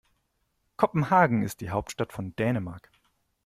[0.77, 2.89] Kopenhagen ist die Hauptstadt von Dänemark.